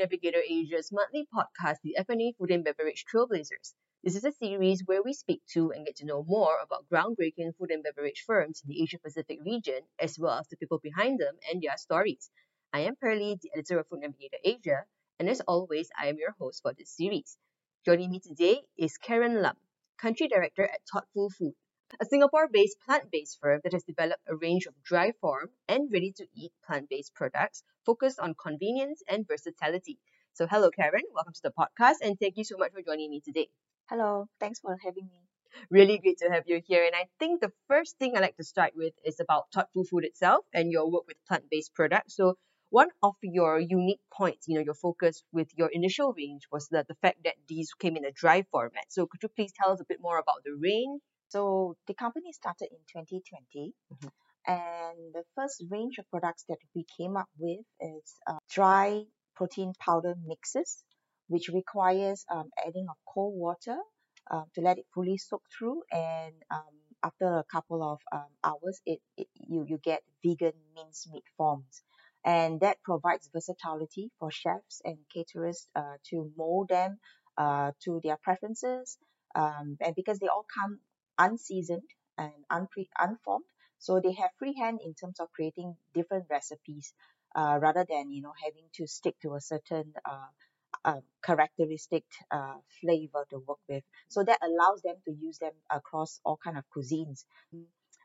[0.00, 3.74] Navigator Asia's monthly podcast, the F&B Food and Beverage Trailblazers.
[4.02, 7.54] This is a series where we speak to and get to know more about groundbreaking
[7.58, 11.20] food and beverage firms in the Asia Pacific region, as well as the people behind
[11.20, 12.30] them and their stories.
[12.72, 14.84] I am Pearly, the editor of Food Navigator Asia,
[15.18, 17.36] and as always, I am your host for this series.
[17.84, 19.56] Joining me today is Karen Lam,
[19.98, 21.52] Country Director at Thoughtful Food,
[21.98, 25.90] a Singapore based plant based firm that has developed a range of dry form and
[25.90, 29.98] ready to eat plant based products focused on convenience and versatility.
[30.34, 31.02] So, hello, Karen.
[31.14, 33.48] Welcome to the podcast, and thank you so much for joining me today.
[33.88, 35.20] Hello, thanks for having me.
[35.70, 36.84] Really great to have you here.
[36.84, 40.04] And I think the first thing I like to start with is about Thoughtful Food
[40.04, 42.14] itself and your work with plant based products.
[42.16, 42.36] So,
[42.70, 46.86] one of your unique points, you know, your focus with your initial range was that
[46.88, 48.86] the fact that these came in a dry format.
[48.90, 52.32] So, could you please tell us a bit more about the range so the company
[52.32, 54.08] started in 2020, mm-hmm.
[54.46, 59.02] and the first range of products that we came up with is uh, dry
[59.34, 60.84] protein powder mixes,
[61.28, 63.78] which requires um, adding of cold water
[64.30, 68.80] uh, to let it fully soak through, and um, after a couple of um, hours,
[68.84, 71.82] it, it you you get vegan mincemeat forms
[72.24, 76.98] and that provides versatility for chefs and caterers uh, to mold them
[77.38, 78.98] uh, to their preferences.
[79.34, 80.80] Um, and because they all come
[81.20, 83.46] unseasoned and unpre- unformed.
[83.78, 86.94] So they have free hand in terms of creating different recipes
[87.36, 90.30] uh, rather than you know having to stick to a certain uh,
[90.84, 93.84] uh, characteristic uh, flavor to work with.
[94.08, 97.24] So that allows them to use them across all kind of cuisines.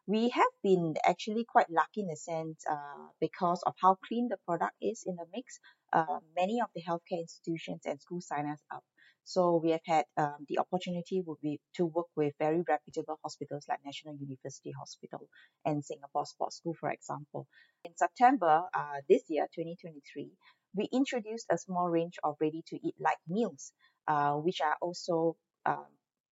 [0.08, 4.38] We have been actually quite lucky in a sense uh, because of how clean the
[4.46, 5.60] product is in the mix.
[5.94, 8.84] Uh, many of the healthcare institutions and schools sign us up
[9.26, 13.66] so we have had um, the opportunity would be to work with very reputable hospitals
[13.68, 15.28] like National University Hospital
[15.66, 17.48] and Singapore Sports School, for example.
[17.84, 20.32] In September uh, this year, 2023,
[20.76, 23.74] we introduced a small range of ready-to-eat light meals,
[24.08, 25.36] uh, which are also
[25.66, 25.88] um,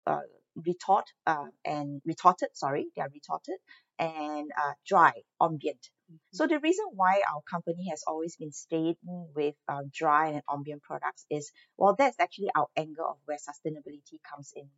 [0.08, 0.22] uh,
[0.66, 3.58] retort uh, and retorted, sorry, they are retorted
[4.00, 5.90] and uh, dry, ambient.
[6.12, 6.18] Mm-hmm.
[6.34, 8.98] So the reason why our company has always been staying
[9.36, 14.20] with uh, dry and ambient products is, well, that's actually our angle of where sustainability
[14.30, 14.70] comes in.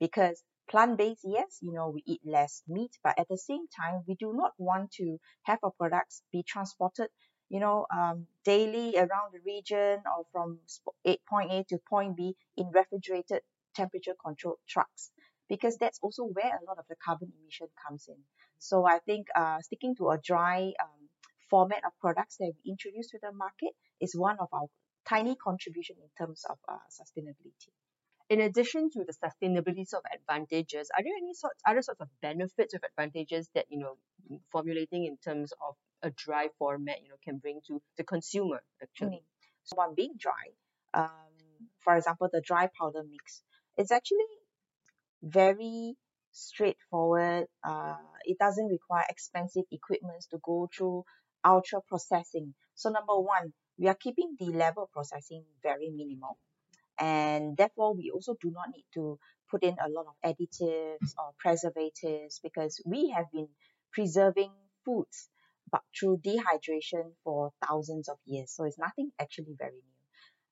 [0.00, 4.14] Because plant-based, yes, you know, we eat less meat, but at the same time, we
[4.16, 7.08] do not want to have our products be transported,
[7.48, 10.58] you know, um, daily around the region or from
[11.28, 13.42] point A to point B in refrigerated
[13.74, 15.10] temperature controlled trucks
[15.48, 18.16] because that's also where a lot of the carbon emission comes in.
[18.64, 21.08] So I think uh, sticking to a dry um,
[21.50, 24.68] format of products that we introduce to the market is one of our
[25.06, 27.68] tiny contribution in terms of uh, sustainability.
[28.30, 32.08] In addition to the sustainability sort of advantages, are there any sorts other sorts of
[32.22, 33.98] benefits or advantages that you know
[34.50, 39.24] formulating in terms of a dry format you know can bring to the consumer actually?
[39.24, 39.64] Mm.
[39.64, 40.46] So one being dry,
[40.94, 41.34] um,
[41.80, 43.42] for example, the dry powder mix,
[43.76, 44.32] it's actually
[45.22, 45.96] very
[46.34, 47.46] straightforward.
[47.62, 51.04] Uh, it doesn't require expensive equipment to go through
[51.44, 52.54] ultra processing.
[52.74, 56.38] So number one, we are keeping the level of processing very minimal.
[56.98, 59.18] And therefore, we also do not need to
[59.50, 63.48] put in a lot of additives or preservatives because we have been
[63.92, 64.52] preserving
[64.84, 65.28] foods
[65.70, 68.52] but through dehydration for thousands of years.
[68.52, 69.94] So it's nothing actually very new.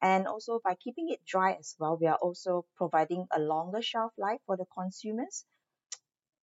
[0.00, 4.12] And also by keeping it dry as well, we are also providing a longer shelf
[4.18, 5.44] life for the consumers.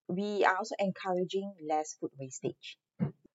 [0.09, 2.78] We are also encouraging less food wastage.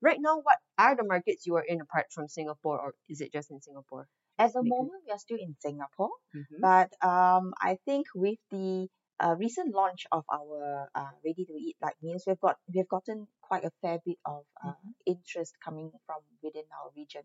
[0.03, 3.33] Right now, what are the markets you are in apart from Singapore, or is it
[3.33, 4.07] just in Singapore?
[4.39, 6.61] At the moment, we are still in Singapore, mm-hmm.
[6.61, 8.89] but um, I think with the
[9.21, 13.71] uh, recent launch of our uh, ready-to-eat like meals, we've got we've gotten quite a
[13.81, 14.91] fair bit of uh, mm-hmm.
[15.07, 17.23] interest coming from within our region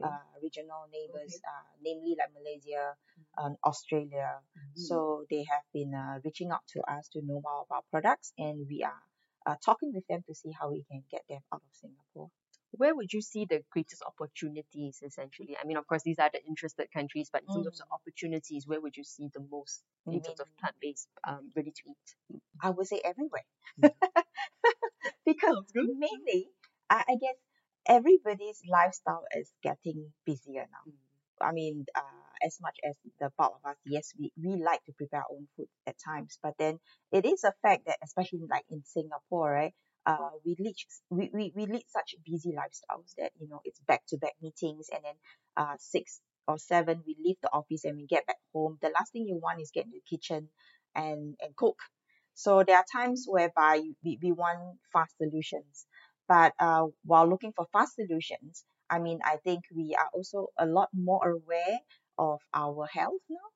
[0.00, 1.44] uh, regional neighbors, okay.
[1.44, 3.44] uh, namely like Malaysia, mm-hmm.
[3.44, 4.40] um, Australia.
[4.56, 4.80] Mm-hmm.
[4.80, 8.66] So they have been uh, reaching out to us to know more about products, and
[8.68, 9.02] we are
[9.46, 12.30] uh, talking with them to see how we can get them out of Singapore.
[12.74, 15.56] Where would you see the greatest opportunities essentially?
[15.62, 17.94] I mean, of course, these are the interested countries, but in terms of mm.
[17.94, 21.82] opportunities, where would you see the most in terms of plant based, um, ready to
[21.90, 22.40] eat?
[22.62, 23.44] I would say everywhere.
[23.82, 23.92] Mm.
[25.26, 26.48] because mainly,
[26.88, 27.36] I, I guess
[27.86, 30.92] everybody's lifestyle is getting busier now.
[30.92, 31.48] Mm.
[31.48, 34.92] I mean, uh, as much as the bulk of us, yes, we, we like to
[34.92, 36.78] prepare our own food at times, but then
[37.10, 39.74] it is a fact that, especially like in Singapore, right,
[40.06, 40.74] uh, we lead
[41.10, 44.88] we, we, we lead such busy lifestyles that you know it's back to back meetings,
[44.92, 45.14] and then
[45.56, 48.78] uh six or seven we leave the office and we get back home.
[48.82, 50.48] The last thing you want is get in the kitchen
[50.94, 51.78] and and cook.
[52.34, 55.86] So there are times whereby we, we want fast solutions.
[56.32, 60.66] But uh, while looking for fast solutions, I mean, I think we are also a
[60.78, 61.78] lot more aware
[62.16, 63.48] of our health now.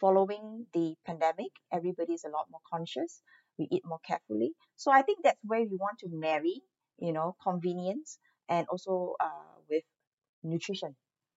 [0.00, 3.20] Following the pandemic, everybody is a lot more conscious.
[3.58, 4.52] We eat more carefully.
[4.76, 6.62] So I think that's where we want to marry,
[6.98, 8.18] you know, convenience
[8.48, 9.84] and also uh, with
[10.42, 10.96] nutrition.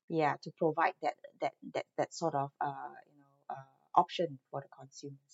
[0.10, 4.62] Yeah, to provide that that that that sort of uh, you know uh, option for
[4.63, 5.34] the consumers.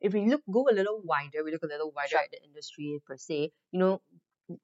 [0.00, 2.20] If we look go a little wider, we look a little wider Sure.
[2.24, 4.00] at the industry per se, you know,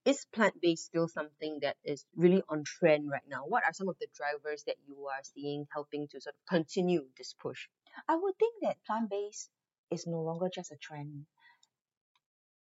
[0.05, 3.44] is plant-based still something that is really on trend right now?
[3.46, 7.05] What are some of the drivers that you are seeing helping to sort of continue
[7.19, 7.67] this push?
[8.08, 9.50] I would think that plant based
[9.90, 11.26] is no longer just a trend.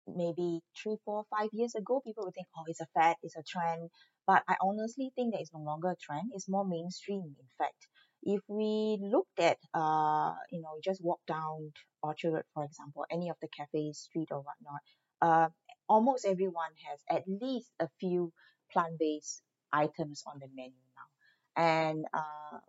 [0.08, 3.44] Maybe three, four, five years ago, people would think, oh, it's a fad, it's a
[3.44, 3.90] trend.
[4.26, 6.32] But I honestly think that it's no longer a trend.
[6.34, 7.88] It's more mainstream, in fact.
[8.24, 11.72] If we looked at, uh, you know, just walk down
[12.02, 14.82] Orchard Road, for example, any of the cafes, street or whatnot,
[15.22, 15.50] uh,
[15.90, 18.32] almost everyone has at least a few
[18.72, 19.42] plant-based
[19.74, 21.62] items on the menu now.
[21.62, 22.60] And uh,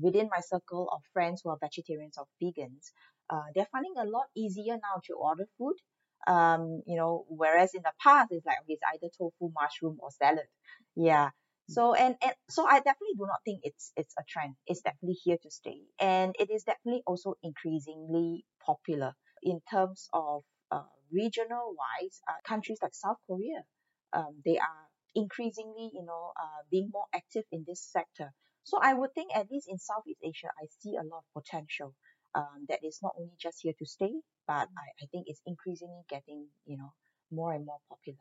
[0.00, 2.90] within my circle of friends who are vegetarians or vegans,
[3.30, 5.76] uh, they're finding a lot easier now to order food.
[6.26, 10.10] Um, you know, whereas in the past it's like okay, it's either tofu, mushroom, or
[10.10, 10.46] salad.
[10.94, 11.30] Yeah.
[11.68, 14.54] So and, and so I definitely do not think it's it's a trend.
[14.66, 20.42] It's definitely here to stay, and it is definitely also increasingly popular in terms of
[20.70, 20.82] uh,
[21.12, 22.20] regional wise.
[22.28, 23.62] Uh, countries like South Korea,
[24.12, 28.32] um, they are increasingly, you know, uh, being more active in this sector.
[28.64, 31.94] So I would think at least in Southeast Asia, I see a lot of potential
[32.34, 34.12] um, that is not only just here to stay,
[34.46, 36.92] but I, I think it's increasingly getting, you know,
[37.30, 38.18] more and more popular.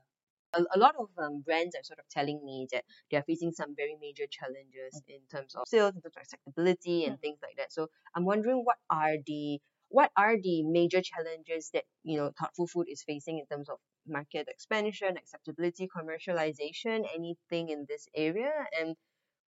[0.53, 3.51] a, a lot of um, brands are sort of telling me that they are facing
[3.51, 7.21] some very major challenges in terms of sales, in terms of acceptability and Mm.
[7.21, 7.71] things like that.
[7.71, 9.59] So I'm wondering what are the
[9.91, 13.79] what are the major challenges that you know thoughtful food is facing in terms of
[14.07, 18.53] market expansion, acceptability, commercialization, anything in this area?
[18.79, 18.95] And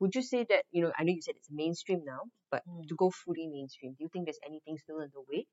[0.01, 2.21] would you say that you know I know you said it's mainstream now,
[2.51, 2.87] but Mm.
[2.89, 5.47] to go fully mainstream, do you think there's anything still in the way?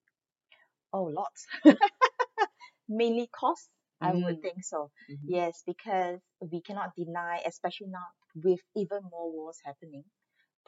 [0.93, 1.46] Oh, lots.
[2.88, 3.70] Mainly cost,
[4.00, 4.43] I would Mm.
[4.43, 4.90] think so.
[5.08, 5.19] Mhm.
[5.29, 10.05] Yes, because we cannot deny, especially now with even more wars happening,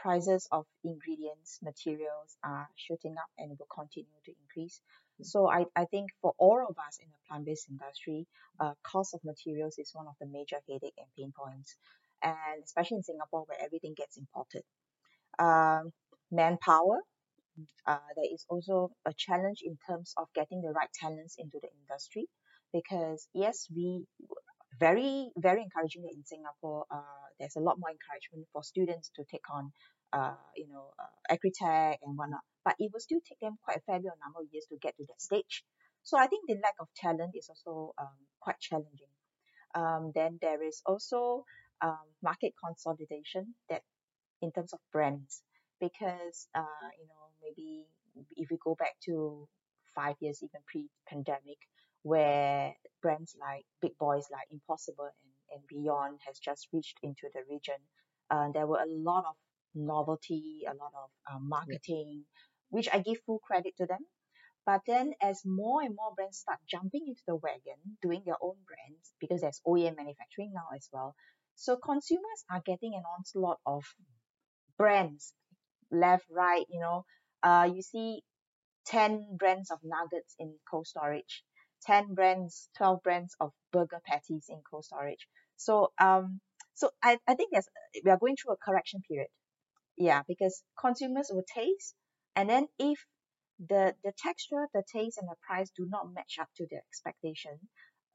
[0.02, 4.80] prices of ingredients, materials are shooting up and will continue to increase.
[5.22, 8.26] So I, I think for all of us in the plant-based industry,
[8.60, 11.76] uh, cost of materials is one of the major headache and pain points,
[12.22, 14.62] and especially in Singapore where everything gets imported.
[15.38, 15.92] Um,
[16.30, 17.00] manpower,
[17.86, 21.68] uh, there is also a challenge in terms of getting the right talents into the
[21.80, 22.26] industry
[22.72, 24.04] because yes we
[24.78, 29.24] very very encouraging that in singapore uh, there's a lot more encouragement for students to
[29.24, 29.72] take on
[30.12, 32.44] uh, you know uh, agri-tech and whatnot.
[32.64, 34.76] But it will still take them quite a fair bit of number of years to
[34.76, 35.64] get to that stage.
[36.02, 39.12] So i think the lack of talent is also um, quite challenging.
[39.74, 41.44] Um, then there is also
[41.80, 43.82] um, market consolidation that
[44.42, 45.42] in terms of brands.
[45.80, 47.86] Because uh, you know maybe
[48.36, 49.48] if we go back to
[49.94, 51.58] five years even pre-pandemic
[52.02, 57.42] where brands like big boys like impossible and, and beyond has just reached into the
[57.50, 57.80] region.
[58.30, 59.34] Uh, there were a lot of
[59.74, 62.24] novelty a lot of uh, marketing
[62.70, 64.00] which i give full credit to them.
[64.66, 68.56] But then as more and more brands start jumping into the wagon doing their own
[68.66, 71.14] brands because there's OEM manufacturing now as well
[71.54, 73.84] so consumers are getting an onslaught of
[74.76, 75.32] brands
[75.90, 77.04] left right you know.
[77.42, 78.22] Uh you see
[78.86, 81.44] 10 brands of nuggets in cold storage
[81.86, 85.26] 10 brands 12 brands of burger patties in cold storage.
[85.56, 86.40] So um
[86.74, 87.68] so i, I think there's
[88.04, 89.28] we are going through a correction period.
[89.96, 91.94] Yeah because consumers will taste
[92.36, 92.98] and then if
[93.58, 97.58] the the texture the taste and the price do not match up to their expectation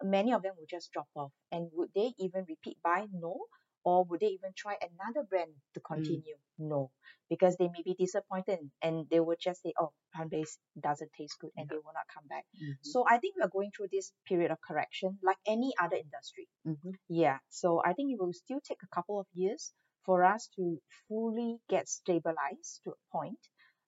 [0.03, 1.31] many of them will just drop off.
[1.51, 3.05] And would they even repeat buy?
[3.13, 3.37] No
[3.85, 6.35] or would they even try another brand to continue?
[6.59, 6.91] No.
[7.29, 11.51] Because they may be disappointed and they would just say oh plant-based doesn't taste good
[11.57, 12.45] and they will not come back.
[12.61, 12.75] Mhm.
[12.91, 16.47] so i think we are going through this period of correction like any other industry.
[16.67, 16.93] Mhm.
[17.09, 17.39] yeah.
[17.49, 19.73] So i think it will still take a couple of years
[20.05, 23.39] for us to fully get stabilized to a point.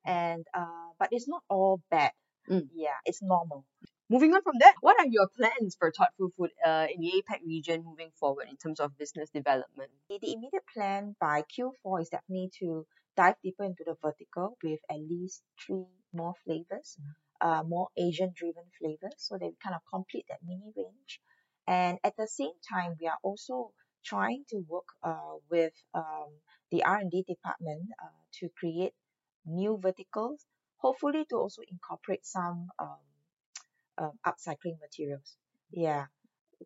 [0.05, 2.11] And uh but it's not all bad.
[2.49, 2.69] Mm.
[2.73, 3.65] yeah it's normal
[4.09, 7.45] Moving on from that, what are your plans for thoughtful food uh, in the APAC
[7.45, 9.91] region moving forward in terms of business development?
[10.07, 12.87] the the immediate plan by Q4 is definitely to
[13.17, 15.83] dive deeper into the vertical with at least three
[16.13, 16.97] more flavors,
[17.41, 21.19] uh, more Asian driven flavors, so they kind of complete that mini range.
[21.67, 23.73] And at the same time, we are also
[24.05, 26.31] trying to work uh, with um,
[26.71, 28.93] the R&D department uh, to create
[29.45, 30.45] new verticals,
[30.77, 33.03] hopefully to also incorporate some um,
[33.97, 35.35] um, upcycling materials.
[35.71, 36.05] Yeah,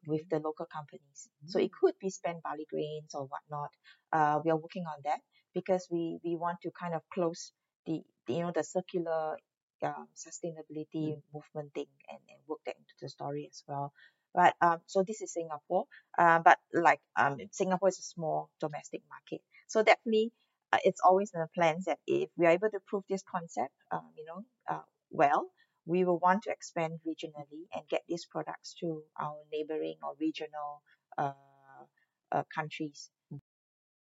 [0.08, 1.30] with the local companies.
[1.46, 3.70] So it could be spent barley grains or whatnot.
[4.12, 5.20] Uh, we are working on that
[5.54, 7.52] because we, we want to kind of close
[7.86, 9.38] the, the you know the circular
[9.84, 13.92] uh, sustainability movement thing and, and work that into the story as well.
[14.34, 15.86] But um, so this is Singapore.
[16.18, 20.32] Uh, but like um, Singapore is a small domestic market, so definitely
[20.72, 23.74] uh, it's always in the plans that if we are able to prove this concept,
[23.92, 25.48] um, you know, uh, well,
[25.86, 30.82] we will want to expand regionally and get these products to our neighboring or regional
[31.18, 31.34] uh,
[32.32, 33.10] uh, countries.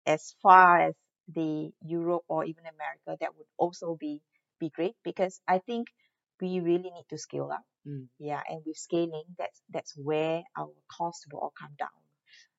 [0.06, 0.96] As far as
[1.28, 4.22] the Europe or even America, that would also be
[4.60, 5.88] be great because I think
[6.42, 7.64] we really need to scale up.
[7.88, 8.08] Mm.
[8.20, 11.98] Yeah, and with scaling, that's that's where our costs will all come down,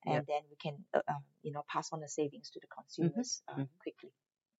[0.07, 3.43] and then we can uh, uh, you know pass on the savings to the consumers
[3.49, 3.69] uh, mhm.
[3.83, 4.11] quickly.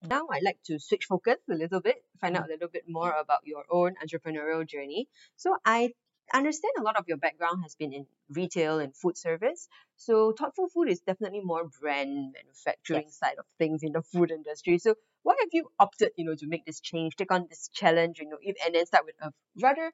[0.04, 3.12] Now I'd like to switch focus a little bit, find out a little bit more
[3.14, 5.08] about your own entrepreneurial journey.
[5.38, 5.94] So I
[6.34, 9.68] understand a lot of your background has been in retail and food service.
[9.96, 13.12] So thoughtful food is definitely more brand manufacturing Yes.
[13.12, 14.78] side of things in the food industry.
[14.80, 18.20] So why have you opted, you know, to make this change, take on this challenge,
[18.20, 19.32] you know, if, and then start with a
[19.62, 19.92] rather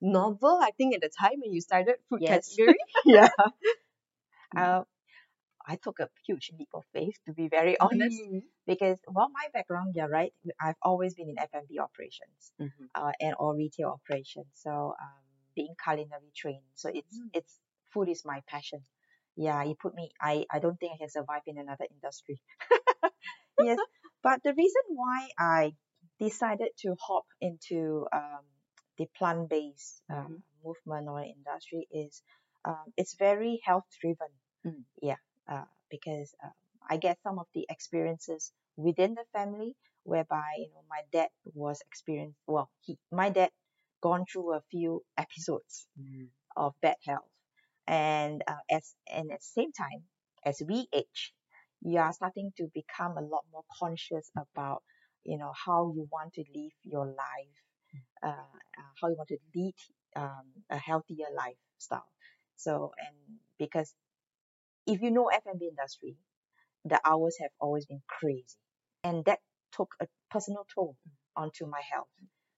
[0.00, 2.60] novel, I think at the time when you started food Yes.
[2.60, 2.78] category?
[3.04, 3.28] yeah.
[4.56, 4.82] Uh,
[5.66, 8.42] I took a huge leap of faith, to be very honest, Mm.
[8.66, 12.88] because well, my background, you're right, I've always been in F&B operations Mhm.
[12.94, 14.48] uh, and or retail operations.
[14.54, 14.70] So
[15.00, 15.22] um,
[15.54, 17.30] being culinary trained, so it's Mm.
[17.34, 17.60] it's
[17.92, 18.82] food is my passion.
[19.36, 20.10] Yeah, you put me.
[20.20, 22.40] I I don't think I can survive in another industry.
[23.58, 23.78] yes,
[24.22, 25.74] but the reason why I
[26.18, 28.44] decided to hop into um,
[28.98, 30.42] the plant-based uh, Mhm.
[30.64, 32.22] movement or industry is
[32.64, 34.32] um, it's very health driven.
[34.64, 34.84] Mm.
[35.02, 35.16] Yeah,
[35.48, 36.50] uh, because uh,
[36.88, 39.74] I get some of the experiences within the family
[40.04, 43.50] whereby you know my dad was experienced well he my dad
[44.02, 46.28] gone through a few episodes Mm.
[46.56, 47.30] of bad health
[47.86, 50.02] and uh, as and at the same time
[50.44, 51.34] as we age
[51.82, 54.82] you are starting to become a lot more conscious about
[55.24, 57.56] you know how you want to live your life
[58.22, 59.74] uh, uh, how you want to lead
[60.16, 62.08] um, a healthier lifestyle
[62.56, 63.16] so and
[63.58, 63.94] because
[64.86, 66.16] if you know F&B industry
[66.84, 68.56] the hours have always been crazy.
[69.04, 69.40] And that
[69.72, 70.96] took a personal toll
[71.36, 72.08] onto my health.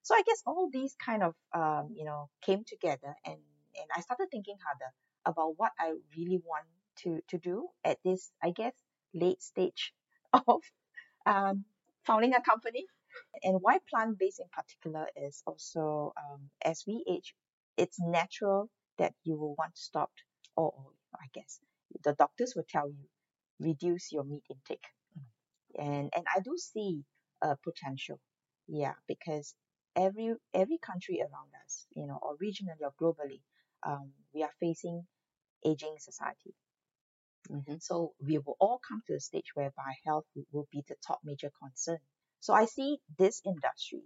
[0.02, 3.38] So i guess all these kind of um, you know came together and
[3.78, 4.92] and i started thinking harder
[5.26, 6.66] about what i really want
[7.02, 8.74] to to do at this i guess
[9.14, 9.92] late stage
[10.32, 10.62] of
[11.26, 11.64] um,
[12.06, 12.86] founding a company.
[13.42, 17.34] And why plant-based in particular is also um, as we age
[17.76, 20.10] it's natural that you will want to stop
[20.56, 21.60] or, or i guess
[22.04, 23.08] the doctors will tell you
[23.60, 24.84] reduce your meat intake
[25.78, 27.04] and and I do see
[27.42, 28.20] a potential,
[28.68, 29.54] yeah, because
[29.96, 33.40] every every country around us, you know, or regionally or globally,
[33.86, 35.06] um, we are facing
[35.66, 36.54] aging society.
[37.50, 37.82] Mhm.
[37.82, 41.50] So we will all come to a stage whereby health will, be the top major
[41.62, 41.98] concern.
[42.40, 44.04] So I see this industry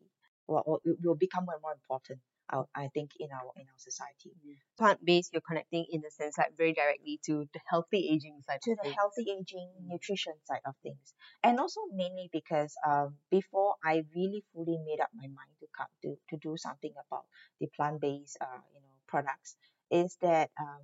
[0.49, 2.21] well, will become more and more important.
[2.53, 4.33] Uh, I think in our in our society.
[4.79, 8.61] Plant based, you're connecting in the sense like very directly to the healthy aging side
[8.63, 8.95] to the things.
[8.97, 11.15] healthy aging nutrition side of things.
[11.43, 15.89] And also mainly because um, before i really fully made up my mind to come
[16.03, 17.25] to, to do something about
[17.61, 19.57] the plant-based uh, you know products
[19.91, 20.83] is that um,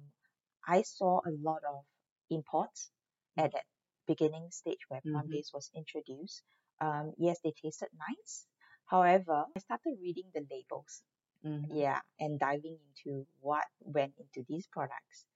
[0.67, 1.85] i saw a lot of
[2.31, 2.91] imports
[3.37, 3.65] at that
[4.07, 5.13] beginning stage where Mhm.
[5.13, 6.43] plant-based was introduced.
[6.81, 8.47] Um, yes they tasted nice.
[8.87, 11.03] However i started reading the labels
[11.45, 11.67] Mhm.
[11.73, 15.27] yeah and diving into what went into these products.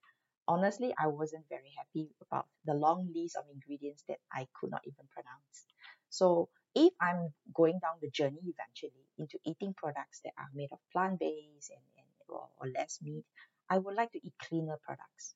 [0.48, 4.82] Honestly i wasn't very happy about the long list of ingredients that i could not
[4.86, 5.66] even pronounce.
[6.10, 10.80] So if i'm going down the journey eventually into eating products that are made of
[10.92, 13.24] plant-based and, and or, or less meat
[13.70, 15.34] i would like to eat cleaner products.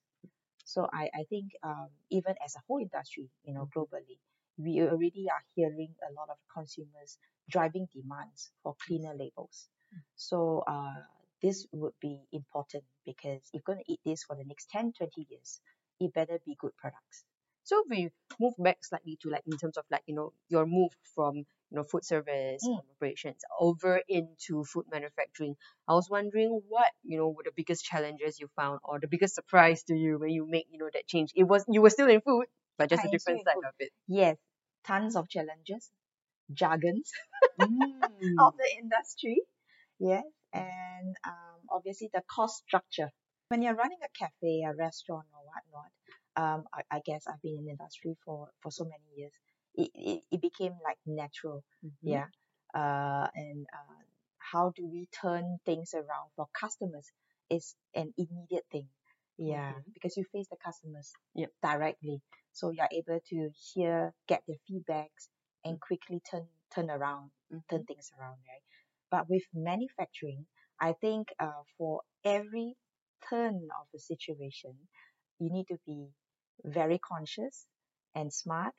[0.64, 4.18] So i, I think um, even as a whole industry you know globally
[4.58, 7.18] we already are hearing a lot of consumers
[7.50, 9.68] driving demands for cleaner labels
[10.14, 10.94] so uh,
[11.42, 14.92] this would be important because if you're going to eat this for the next 10,
[14.92, 15.60] 20 years,
[16.00, 17.24] it better be good products.
[17.64, 18.10] So if we
[18.40, 21.44] move back slightly to like in terms of like, you know, your move from, you
[21.72, 22.80] know, food service Mm.
[22.96, 25.56] operations over into food manufacturing.
[25.88, 29.34] I was wondering what, you know, were the biggest challenges you found or the biggest
[29.34, 31.32] surprise to you when you make, you know, that change.
[31.34, 32.46] It was you were still in food,
[32.78, 33.66] but just a I still different side food.
[33.66, 33.90] of it.
[34.06, 34.36] Yes,
[34.84, 35.90] tons of challenges,
[36.52, 37.12] jargons
[37.58, 38.46] Mm.
[38.46, 39.42] of the industry.
[39.98, 43.10] Yes, and um, obviously the cost structure.
[43.48, 45.92] When you're running a cafe, a restaurant, or whatnot,
[46.36, 49.32] um, I, I guess I've been in the industry for, for so many years.
[49.74, 51.64] It, it, it became like natural.
[51.84, 51.90] Mhm.
[52.02, 52.26] yeah
[52.74, 54.02] uh, and uh,
[54.38, 57.06] how do we turn things around for customers
[57.50, 58.88] is an immediate thing
[59.38, 59.92] yeah Mhm.
[59.94, 61.50] because you face the customers Yep.
[61.62, 62.20] directly
[62.52, 65.28] so you're able to hear get their feedbacks
[65.64, 67.62] and quickly turn turn around, Mhm.
[67.70, 68.62] turn things around, right?
[69.10, 70.46] But with manufacturing,
[70.80, 72.74] I think uh, for every
[73.30, 74.74] turn of the situation,
[75.38, 76.08] you need to be
[76.64, 77.66] very conscious
[78.14, 78.74] and smart.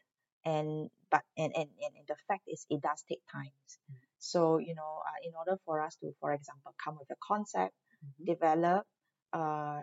[0.46, 3.80] And but and and, and, the fact is, it does take times.
[3.92, 3.96] Mm.
[4.20, 7.74] So you know, uh, in order for us to, for example, come with a concept,
[8.06, 8.26] Mhm.
[8.26, 8.88] develop,
[9.34, 9.82] uh,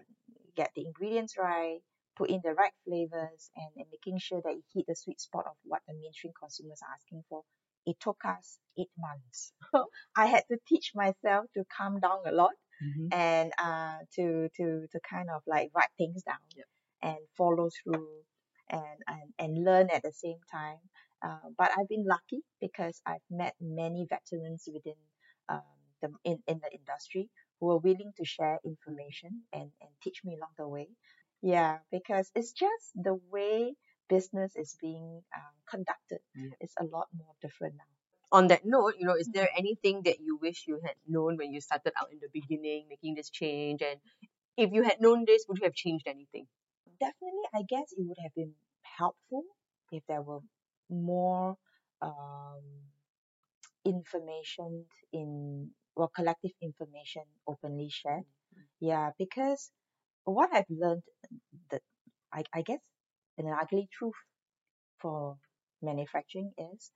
[0.56, 1.80] get the ingredients right,
[2.16, 5.46] put in the right flavors, and, and making sure that it hit the sweet spot
[5.46, 7.42] of what the mainstream consumers are asking for.
[7.86, 9.52] It took us eight months.
[10.16, 13.12] I had to teach myself to calm down a lot Mhm.
[13.12, 16.66] and uh, to to to kind of like write things down Yep.
[17.02, 18.22] and follow through
[18.70, 20.80] and, and and learn at the same time.
[21.22, 25.00] Uh, but I've been lucky because I've met many veterans within
[25.48, 25.62] um,
[26.02, 30.36] the in, in the industry who are willing to share information and, and teach me
[30.36, 30.88] along the way.
[31.42, 33.76] Yeah, because it's just the way
[34.14, 36.20] business is being um, conducted.
[36.60, 37.88] It's a lot more different now.
[38.32, 41.52] On that note, you know, is there anything that you wish you had known when
[41.54, 43.82] you started out in the beginning, making this change?
[43.82, 44.00] And
[44.56, 46.46] if you had known this, would you have changed anything?
[47.00, 48.52] definitely i guess it would have been
[48.98, 49.44] helpful
[49.92, 50.40] if there were
[50.90, 51.56] more
[52.02, 52.62] um,
[53.84, 58.24] information in well collective information openly shared
[58.80, 59.70] yeah because
[60.24, 61.02] what i've learned
[61.70, 61.82] that
[62.32, 62.80] i, I guess
[63.38, 64.14] an ugly truth
[65.00, 65.36] for
[65.82, 66.90] manufacturing is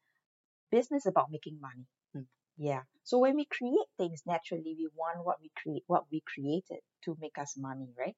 [0.71, 2.26] business about making money Mm.
[2.57, 6.80] yeah so when we create things naturally we want what we create what we created
[7.04, 8.16] to make us money right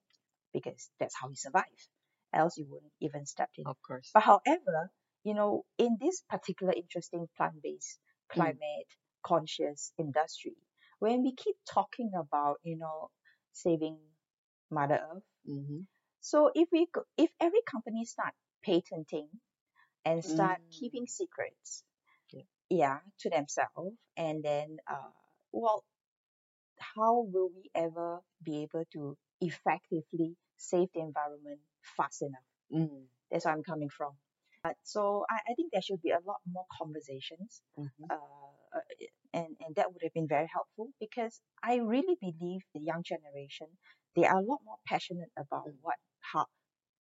[0.52, 1.80] because that's how we survive
[2.32, 4.10] else you wouldn't even step in Of course.
[4.14, 4.90] but however,
[5.24, 7.98] you know, in this particular interesting plant-based,
[8.30, 8.88] climate
[9.24, 10.56] conscious industry,
[11.00, 13.10] when we keep talking about, you know,
[13.52, 13.98] saving
[14.70, 15.80] Mother Earth, Mm-hmm.
[16.20, 18.34] So if we go, if every company start
[18.64, 19.28] patenting
[20.04, 20.70] and start Mm.
[20.70, 21.84] keeping secrets,
[22.32, 22.42] Yeah.
[22.70, 25.10] yeah, to themselves, and then, uh,
[25.52, 25.84] well,
[26.94, 31.60] how will we ever be able to effectively save the environment
[31.96, 32.44] fast enough?
[32.72, 33.06] Mm.
[33.30, 34.14] That's where I'm coming from.
[34.62, 38.10] But so I, I think there should be a lot more conversations, Mhm.
[38.10, 38.14] uh,
[38.76, 38.80] uh,
[39.34, 43.68] and and that would have been very helpful because I really believe the young generation
[44.16, 45.78] they are a lot more passionate about Mm.
[45.82, 46.46] what how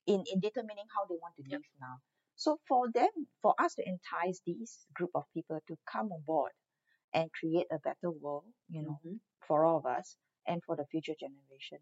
[0.06, 1.60] in in determining how they want to Yep.
[1.60, 1.98] live now.
[2.36, 3.10] So for them,
[3.42, 6.52] for us to entice these group of people to come on board
[7.12, 9.20] and create a better world, you know, Mhm.
[9.46, 11.78] for all of us and for the future generation,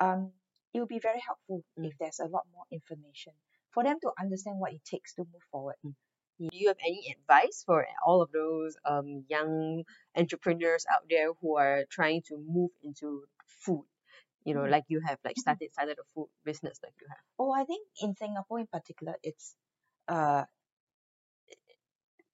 [0.00, 0.32] um,
[0.74, 1.86] it will be very helpful Mm.
[1.86, 3.34] if there's a lot more information
[3.72, 5.76] for them to understand what it takes to move forward.
[6.38, 9.84] Do you have any advice for all of those um, young
[10.16, 13.86] entrepreneurs out there who are trying to move into food?
[14.44, 14.70] You know, Mm.
[14.70, 17.24] like you have like started started a food business like you have.
[17.38, 19.54] Oh, I think in Singapore in particular, it's
[20.08, 20.44] uh,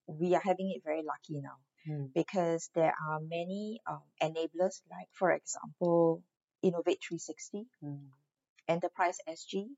[0.07, 2.13] we are having it very lucky now Mm.
[2.13, 6.23] because there are many um, enablers, like for example,
[6.63, 8.11] Innovate 360, Mm.
[8.69, 9.69] Enterprise SG.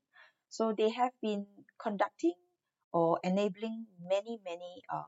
[0.49, 1.45] So they have been
[1.79, 2.35] conducting
[2.91, 5.05] or enabling many, many, um,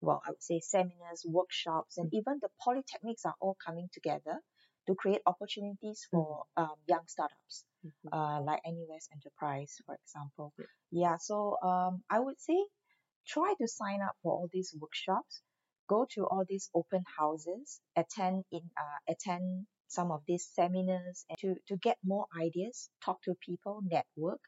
[0.00, 4.40] well, I would say seminars, workshops, and even the polytechnics are all coming together
[4.86, 8.10] to create opportunities for um, young startups, Mhm.
[8.12, 10.52] uh, like NUS Enterprise, for example.
[10.58, 10.66] Yeah.
[10.90, 12.58] Yeah, so um, I would say
[13.26, 15.42] try to sign up for all these workshops,
[15.88, 21.38] go to all these open houses, attend in uh, attend some of these seminars and
[21.38, 24.40] to, to get more ideas, talk to people, network.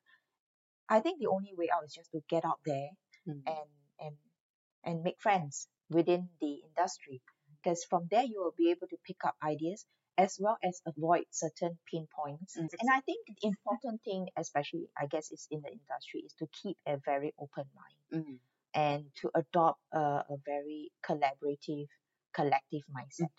[0.88, 2.90] I think the only way out is just to get out there
[3.26, 3.42] Mm.
[3.46, 3.70] and
[4.00, 4.16] and
[4.84, 7.22] and make friends within the industry
[7.56, 9.86] because from there you will be able to pick up ideas
[10.18, 12.68] as well as avoid certain pain points Mm.
[12.80, 16.46] and i think the important thing especially i guess is in the industry is to
[16.62, 18.38] keep a very open mind Mm.
[18.74, 19.98] and to adopt a,
[20.34, 21.88] a very collaborative
[22.32, 23.34] collective mindset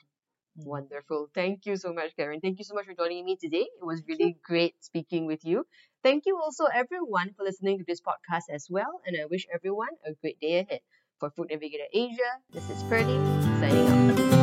[0.57, 0.65] Mm.
[0.65, 1.29] Wonderful.
[1.33, 2.39] Thank you so much, Karen.
[2.39, 3.67] Thank you so much for joining me today.
[3.79, 5.65] It was really great speaking with you.
[6.01, 9.01] Thank you also, everyone, for listening to this podcast as well.
[9.05, 10.79] And I wish everyone a great day ahead.
[11.19, 13.15] For Food Navigator Asia, this is Pearly
[13.59, 14.34] signing out.